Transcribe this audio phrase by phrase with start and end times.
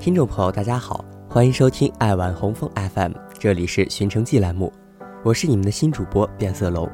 [0.00, 4.72] 听众朋友，大家好，欢迎收听爱晚红枫 FM，这里是寻城记栏目，
[5.22, 6.90] 我是你们的新主播变色龙。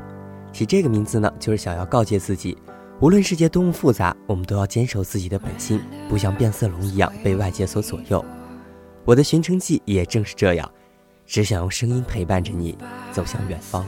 [0.52, 2.58] 起这个名字呢，就是想要告诫自己，
[3.00, 8.25] 无论世界多么复杂，我们都要坚守自己的本心，不像变色龙一样被外界所左右。
[9.04, 10.68] 我的寻城记也正是这样，
[11.27, 12.77] 只想用声音陪伴着你
[13.12, 13.86] 走向远方。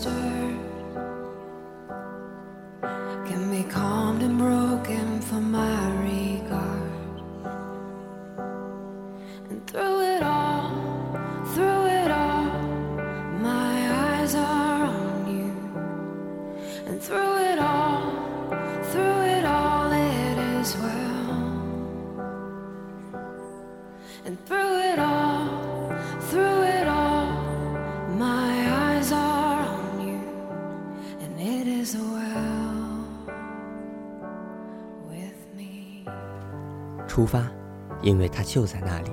[0.00, 0.77] can
[24.28, 25.88] And through it all,
[26.28, 27.28] through it all,
[28.18, 30.20] my eyes are on you.
[31.22, 32.28] And it is well.
[37.06, 37.50] 出发，
[38.02, 39.10] 因为它就在那里。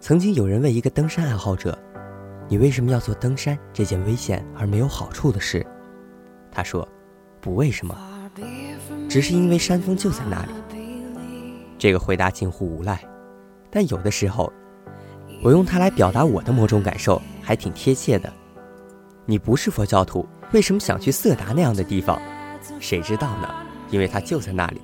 [0.00, 1.78] 曾经有人问一个登山爱好者
[2.50, 5.66] ：“你为什么要做登山这件危险而没有好处的事？”
[6.52, 6.86] 他说
[7.40, 7.96] ：“不为什么，
[9.08, 10.52] 只是因为山峰就在那里。”
[11.78, 13.02] 这个回答近乎无赖，
[13.72, 14.52] 但有的时候，
[15.42, 18.30] 我用它来表达我的某种感受，还挺贴切的。
[19.24, 22.20] 你不是佛教徒，为什么想去色达那样的地方？
[22.78, 23.48] 谁知道呢？
[23.90, 24.80] 因为它就在那里。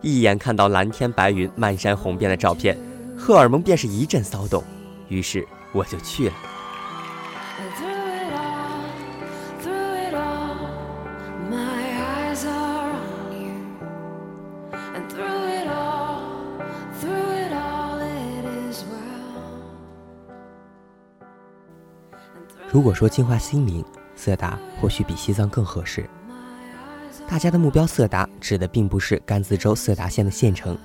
[0.00, 2.78] 一眼看到蓝天白云、漫山红遍的照片，
[3.18, 4.62] 荷尔蒙便是一阵骚动，
[5.08, 6.34] 于是我就去了。
[22.74, 23.84] 如果说净化心灵，
[24.16, 26.10] 色达或许比西藏更合适。
[27.28, 30.76] 大家的目标色达指的并不是甘孜州色达县的县城，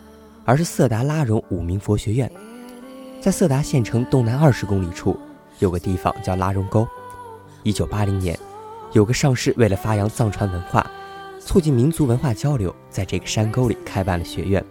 [0.45, 2.31] 而是色达拉荣五明佛学院。
[3.19, 5.19] 在色达县城东南二十公里处，
[5.57, 6.87] 有个地方叫拉荣沟。
[7.63, 8.37] 一九八零年，
[8.91, 10.85] 有个上师为了发扬藏传文化，
[11.39, 14.63] 促进民族文化交流，在这个山沟里开办了学院。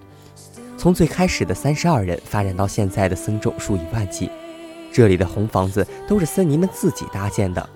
[0.77, 4.31] 从最开始的三十二人，发展到现在的僧众数以万计。
[4.99, 7.71] 这里的红房子都是僧尼们自己搭建的。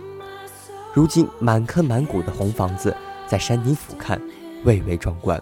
[0.93, 2.93] 如今满坑满谷的红房子。
[3.28, 4.21] 在山顶俯瞰，
[4.65, 5.41] 蔚为壮观。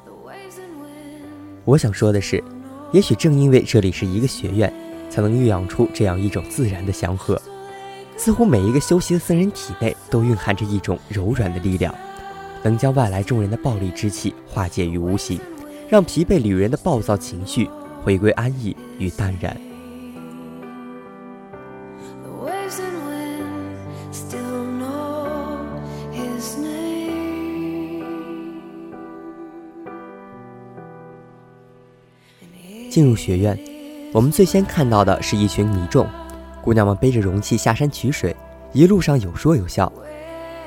[1.65, 2.45] 我想说的是，
[2.93, 4.71] 也许正因为这里是一个学院，
[5.09, 7.41] 才能育养出这样一种自然的祥和。
[8.17, 11.93] 似乎每一个修习的僧人体内都蕴含着一种柔软的力量，
[12.63, 15.41] 能将外来众人的暴力之气化解于无形，
[15.89, 17.69] 让疲惫旅人的暴躁情绪
[18.05, 19.70] 回归安逸与淡然。
[32.91, 33.56] 进入学院，
[34.12, 36.05] 我们最先看到的是一群泥众，
[36.61, 38.34] 姑娘们背着容器下山取水，
[38.73, 39.91] 一路上有说有笑，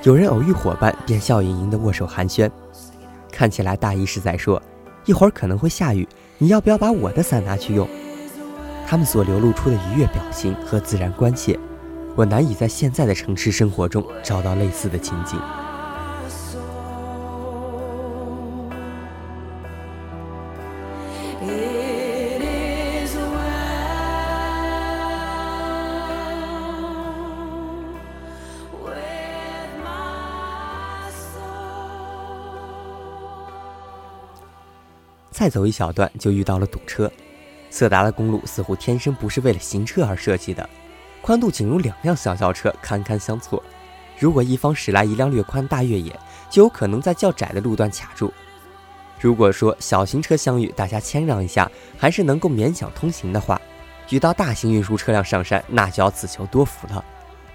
[0.03, 2.49] 有人偶遇伙伴便笑盈盈的握手寒暄，
[3.29, 4.61] 看起来大意是在说，
[5.05, 6.07] 一会儿可能会下雨，
[6.37, 7.85] 你要不要把我的伞拿去用？
[8.87, 11.59] 他们所流露出的愉悦表情和自然关切，
[12.15, 15.37] 我难以在现在的城市生活中找到类似的情景。
[35.33, 37.11] 再走一小段，就遇到了堵车。
[37.69, 40.69] 色达的公路似乎天生不是为了行车而设计的，
[41.23, 43.61] 宽度仅容两辆小轿车堪堪相错。
[44.19, 46.17] 如果一方驶来一辆略宽大越野，
[46.51, 48.31] 就有可能在较窄的路段卡住。
[49.19, 53.59] 如果说小型车相遇，大家谦让一下，还是能够勉强通行的话，
[54.11, 57.03] 遇到大型运输车辆上山，那就要自求多福了。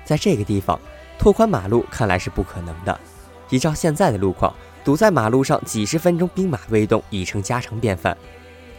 [0.05, 0.81] 在这个地方，
[1.17, 2.99] 拓宽马路看来是不可能的。
[3.50, 4.53] 依照现在的路况。
[4.88, 8.17] 堵在马路上几十分钟，兵马未动已成家常便饭。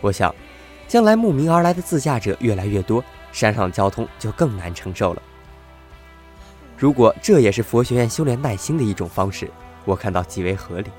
[0.02, 0.34] 我想，
[0.88, 5.22] 将来慕名而来的自驾者越来越多，山上交通就更难承受了。
[6.76, 9.52] 如果这也是佛学院修炼耐心的一种方式，
[9.86, 10.90] 我看到极为合理。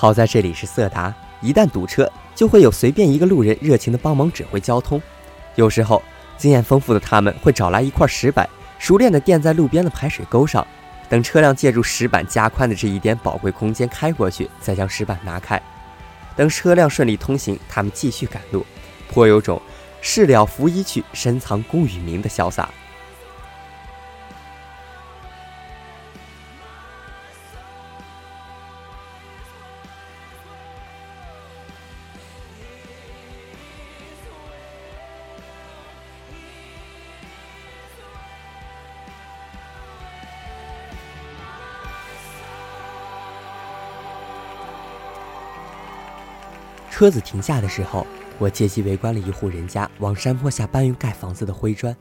[0.00, 5.02] 好在这里是色达，一旦堵车，就会有随便一个路人热情的帮忙指挥交通。
[5.56, 6.00] 有时候，
[6.36, 8.48] 经验丰富的他们会找来一块石板，
[8.78, 10.64] 熟练的垫在路边的排水沟上，
[11.08, 15.60] 等车辆借助石板加宽的这一点宝贵空间开过去，再将石板拿开。
[16.36, 18.64] 等车辆顺利通行，他们继续赶路，
[19.12, 19.60] 颇有种
[20.00, 22.70] “事了拂衣去，深藏功与名”的潇洒。
[46.98, 48.04] 车子停下的时候，
[48.40, 51.96] 我借机围观了一户人家往山坡下搬运盖房子的灰砖。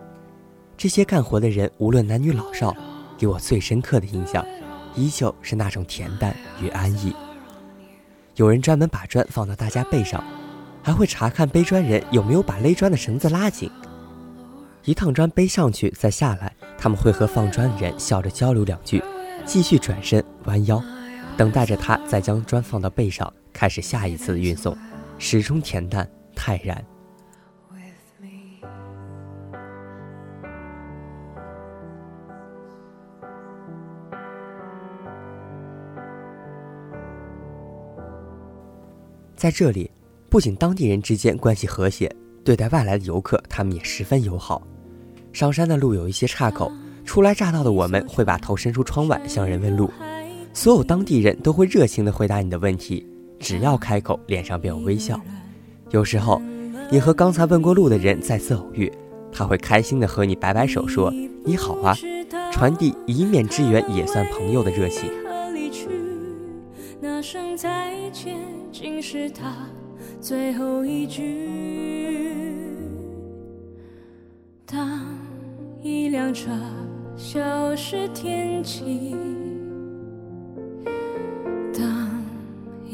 [0.75, 2.75] 这些干活的人，无论男女老少，
[3.15, 4.43] 给我最深刻的印象，
[4.95, 7.15] 依旧是那种恬淡与安逸。
[8.37, 10.23] 有人专门把砖放到大家背上，
[10.81, 13.69] 还会查看背砖人有没有把勒砖的绳子拉紧。
[14.83, 19.03] 一趟砖背上去再下来，他们会和放砖的人笑着交流两句，
[19.45, 20.83] 继续转身弯腰，
[21.37, 24.75] 等待着他再将砖放到背上，开始下一次的运送。
[25.17, 26.83] 始终恬淡泰然。
[39.35, 39.89] 在这里，
[40.29, 42.11] 不仅当地人之间关系和谐，
[42.43, 44.65] 对待外来的游客，他们也十分友好。
[45.31, 46.71] 上山的路有一些岔口，
[47.05, 49.91] 初来乍到的我们会把头伸出窗外向人问路，
[50.53, 53.07] 所有当地人都会热情地回答你的问题。
[53.39, 55.19] 只要开口，脸上便有微笑。
[55.91, 56.41] 有时候，
[56.91, 58.91] 你和刚才问过路的人再次偶遇，
[59.31, 61.11] 他会开心地和你摆摆手，说
[61.45, 61.95] “你好啊”，
[62.51, 65.09] 传递一面之缘也算朋友的热情。
[66.99, 68.37] 那声再见，
[68.71, 69.53] 竟是他
[70.19, 71.47] 最后一句。
[74.65, 75.05] 当
[75.81, 76.49] 一辆车
[77.15, 79.15] 消失天际。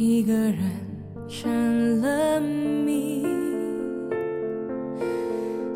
[0.06, 0.58] 一个人
[1.30, 3.26] 成了谜，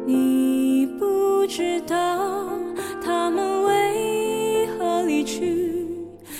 [0.05, 2.49] 你不知道
[3.01, 5.87] 他们为何离去，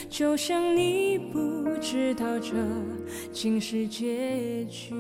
[0.10, 2.56] 就像你不知道这
[3.32, 4.94] 竟是结局。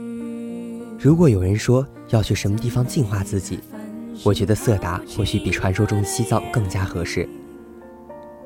[0.97, 3.59] 如果有人说要去什么地方净化自己，
[4.23, 7.27] 我觉得色达或许比传说中的西藏更加合适。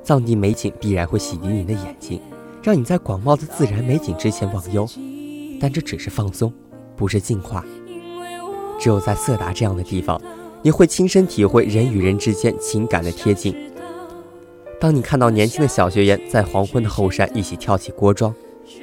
[0.02, 2.20] 藏地美景必然会洗涤你的眼睛。
[2.64, 4.88] 让你在广袤的自然美景之前忘忧，
[5.60, 6.54] 但这只是放松，
[6.96, 7.66] 不是净化。
[8.80, 10.22] 只有在色达这样的地方，
[10.62, 13.56] 你会亲身体会人与人之间情感的贴近。
[14.80, 18.34] 当你看到年轻的小学员在黄昏的后山一起跳起锅庄，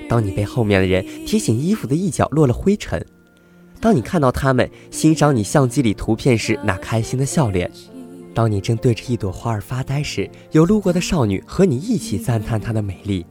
[0.08, 3.04] 当你被后面的人提醒衣服的一角落了灰尘，
[3.80, 7.70] 当你看到他们欣赏你相机里图片时那开心的笑脸，
[8.34, 13.24] 当你正对着一朵花儿发呆时，有路过的少女和你一起赞叹她的美丽。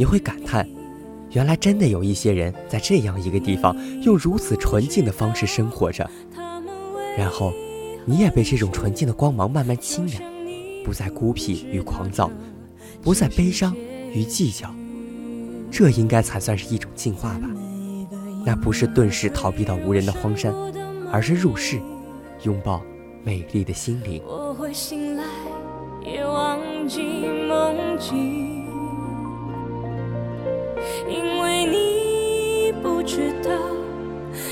[0.00, 0.66] 你会感叹，
[1.32, 6.08] 原来真的有一些人在这样一个地方，用如此纯净的方式生活着。
[7.18, 7.52] 然后，
[8.06, 10.22] 你也被这种纯净的光芒慢慢侵染，
[10.86, 12.30] 不再孤僻与狂躁，
[13.02, 13.76] 不再悲伤
[14.14, 14.74] 与计较。
[15.70, 17.50] 这应该才算是一种进化吧？
[18.46, 20.50] 那不是遁世逃避到无人的荒山，
[21.12, 21.78] 而是入世，
[22.44, 22.80] 拥抱
[23.22, 24.22] 美丽的心灵。
[24.26, 25.24] 我会醒来，
[26.02, 26.58] 也忘
[26.88, 27.02] 记
[27.46, 28.49] 梦境。
[33.12, 33.50] 知道，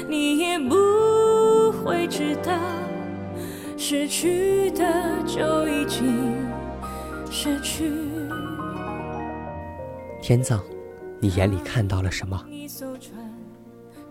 [0.09, 2.59] 你也不会知道，
[3.77, 4.85] 失去的
[5.25, 6.35] 就已经
[7.31, 7.93] 失去。
[10.21, 10.61] 天葬，
[11.21, 12.45] 你眼里看到了什么？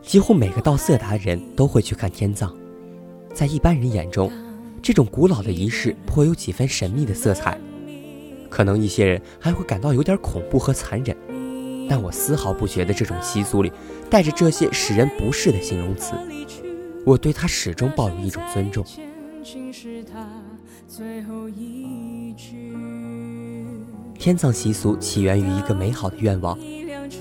[0.01, 2.55] 几乎每个到色达的人都会去看天葬，
[3.33, 4.31] 在一般人眼中，
[4.81, 7.59] 这种古老的仪式颇有几分神秘的色彩，
[8.49, 11.13] 可能一些人还会感到有点恐怖和残忍。
[11.89, 13.71] 但我丝毫不觉得这种习俗里
[14.09, 16.13] 带着这些使人不适的形容词，
[17.05, 18.85] 我对他始终抱有一种尊重。
[24.19, 26.57] 天葬习俗起源于一个美好的愿望，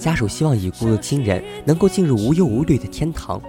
[0.01, 3.41] 家属希望已故的亲人能够进入无忧无虑的天堂。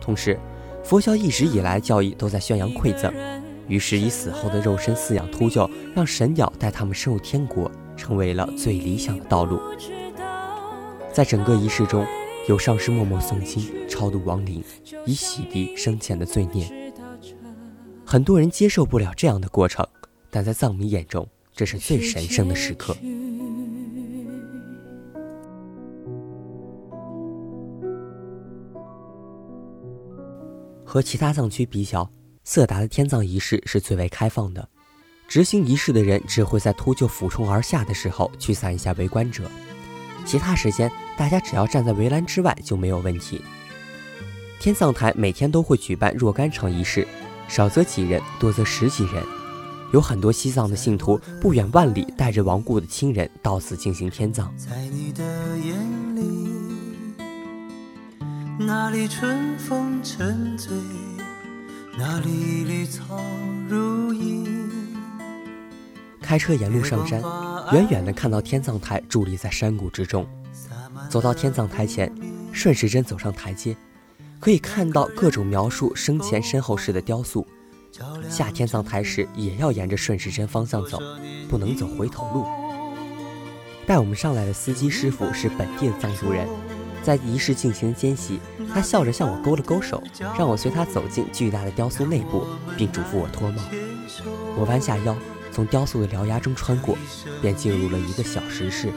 [0.00, 0.38] 同时，
[0.84, 3.12] 佛教一直以来教义都在宣扬馈赠，
[3.68, 9.58] 于是以死后的肉身饲养秃鹫，让神鸟带他们升入天国，成为了最理想的道路。
[11.16, 12.06] 在整个仪式中，
[12.46, 14.62] 有上师默默诵经，超度亡灵，
[15.06, 16.92] 以洗涤生前的罪孽。
[18.04, 19.82] 很多人接受不了这样的过程，
[20.30, 22.94] 但在藏民眼中，这是最神圣的时刻。
[30.84, 32.10] 和其他藏区比较，
[32.44, 34.68] 色达的天葬仪式是最为开放的，
[35.26, 39.50] 执行仪式的人只会在秃鹫俯冲而下的时候驱散一下围观者，
[40.26, 43.42] 其他时间大家只要站在围栏之外就没有问题。
[44.60, 47.06] 天葬台每天都会举办若干场仪式，
[47.48, 49.22] 少则几人，多则十几人。
[49.92, 54.52] 有很多西藏的信徒不远万里带着亡故的亲人到此进行天葬。
[54.56, 55.22] 在你的
[55.58, 56.50] 眼里，
[58.58, 60.76] 哪里春风沉醉，
[61.96, 63.20] 哪里绿草
[63.68, 64.44] 如茵。
[66.20, 67.22] 开车沿路上山，
[67.72, 70.26] 远远的看到天葬台伫立在山谷之中。
[71.08, 72.12] 走到天葬台前，
[72.52, 73.76] 顺时针走上台阶，
[74.40, 77.46] 可以看到各种描述生前身后事的雕塑。
[78.28, 81.00] 下天葬台时也要沿着顺时针方向走，
[81.48, 82.44] 不能走回头路。
[83.86, 86.46] 带我们上来的司机师傅是本地的藏族人，
[87.02, 88.40] 在仪式进行间隙，
[88.74, 90.02] 他笑着向我勾了勾手，
[90.36, 92.44] 让我随他走进巨大的雕塑内部，
[92.76, 93.62] 并嘱咐我脱帽。
[94.58, 95.16] 我弯下腰，
[95.52, 96.98] 从雕塑的獠牙中穿过，
[97.40, 98.92] 便进入了一个小石室。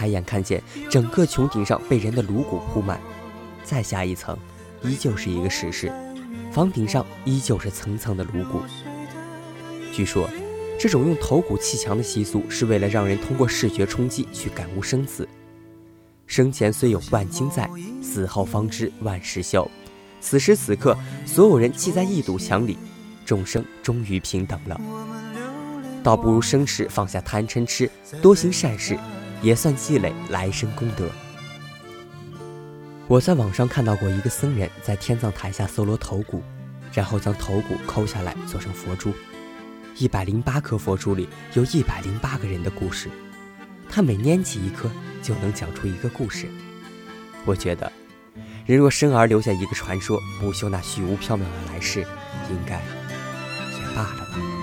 [0.00, 2.98] 抬眼看见整个穹顶上被人的颅骨铺满，
[3.62, 4.34] 再下一层，
[4.80, 5.92] 依旧是一个石室。
[6.50, 8.62] 房顶上依旧是层层的颅骨。
[9.92, 10.26] 据说，
[10.78, 15.28] 这种用头骨砌墙的习俗是为了让人通过视觉冲击去感悟生死。
[16.26, 17.68] 生前虽有万金在，
[18.02, 19.70] 死后方知万事休。
[20.18, 22.78] 此时此刻，所有人砌在一堵墙里，
[23.26, 24.80] 众生终于平等了。
[26.02, 27.90] 倒不如生时放下贪嗔痴，
[28.22, 28.98] 多行善事，
[29.42, 31.08] 也算积累来生功德。
[33.06, 36.42] 我在网上看到过一个僧人在天葬台下搜罗头骨，
[36.92, 39.12] 然后将头骨抠下来做成佛珠。
[39.96, 43.10] 一百零八颗佛珠里有一百零八个人的故事，
[43.88, 44.88] 他每拈起一颗
[45.20, 46.46] 就能讲出一个故事。
[47.44, 47.90] 我觉得，
[48.64, 52.00] 人若生而留下一个传说，不修那虚无缥缈的来世，
[52.48, 54.59] 应该也罢了吧。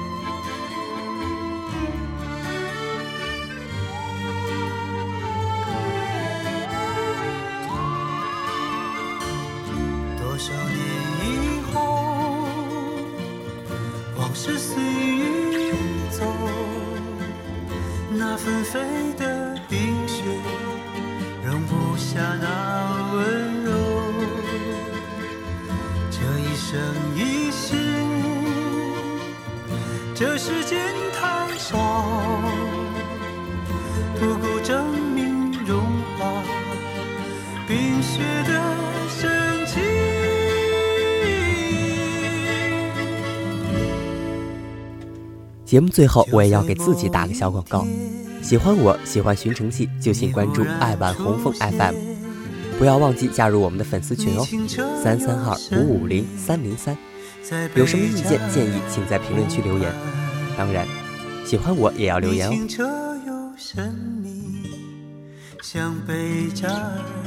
[26.57, 26.79] 一生
[27.15, 27.75] 一世，
[30.15, 30.79] 这世间
[31.13, 31.77] 太少，
[34.19, 35.79] 不顾证明融
[36.17, 36.41] 化
[37.67, 38.59] 冰雪的
[39.07, 39.83] 深情。
[45.63, 47.85] 节目最后，我也要给自己打个小广告。
[48.41, 51.93] 喜欢我喜欢寻城记，就请关注爱晚红枫 FM，
[52.77, 54.45] 不要忘记加入我们的粉丝群哦，
[55.01, 56.95] 三三二五五零三零三。
[57.75, 59.91] 有什么意见建议，请在评论区留言。
[60.57, 60.85] 当然，
[61.45, 62.51] 喜欢我也要留言哦。
[62.51, 62.83] 清澈
[63.25, 64.69] 又神秘，
[65.63, 67.26] 像贝加尔湖。